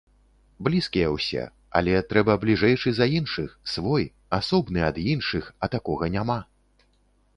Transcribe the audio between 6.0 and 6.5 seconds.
няма.